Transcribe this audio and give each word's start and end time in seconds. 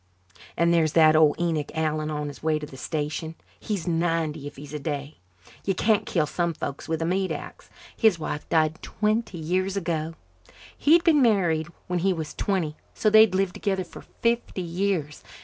"And 0.57 0.73
there's 0.73 0.93
that 0.93 1.15
old 1.15 1.39
Enoch 1.39 1.71
Allan 1.75 2.09
on 2.09 2.27
his 2.27 2.41
way 2.41 2.57
to 2.57 2.65
the 2.65 2.75
station. 2.75 3.35
He's 3.59 3.87
ninety 3.87 4.47
if 4.47 4.55
he's 4.55 4.73
a 4.73 4.79
day. 4.79 5.19
You 5.63 5.75
can't 5.75 6.07
kill 6.07 6.25
some 6.25 6.55
folks 6.55 6.87
with 6.89 7.03
a 7.03 7.05
meat 7.05 7.31
axe. 7.31 7.69
His 7.95 8.17
wife 8.17 8.49
died 8.49 8.81
twenty 8.81 9.37
years 9.37 9.77
ago. 9.77 10.15
He'd 10.75 11.03
been 11.03 11.21
married 11.21 11.67
when 11.85 11.99
he 11.99 12.13
was 12.13 12.33
twenty 12.33 12.75
so 12.95 13.11
they'd 13.11 13.35
lived 13.35 13.53
together 13.53 13.83
for 13.83 14.01
fifty 14.23 14.63
years. 14.63 15.23